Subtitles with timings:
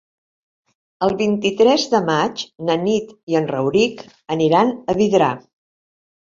[1.07, 4.03] El vint-i-tres de maig na Nit i en Rauric
[4.37, 5.31] aniran a Vidrà.